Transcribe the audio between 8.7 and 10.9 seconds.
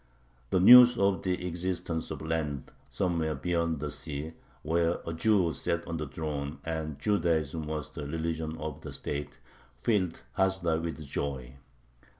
the state, filled Hasdai